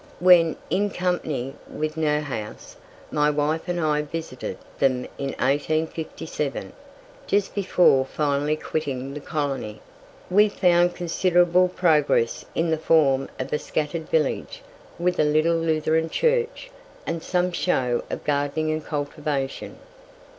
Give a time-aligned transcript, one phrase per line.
[0.19, 2.75] When, in company with Neuhauss,
[3.11, 6.73] my wife and I visited them in 1857,
[7.27, 9.79] just before finally quitting the colony,
[10.27, 14.63] we found considerable progress in the form of a scattered village,
[14.97, 16.71] with a little Lutheran church,
[17.05, 19.77] and some show of gardening and cultivation.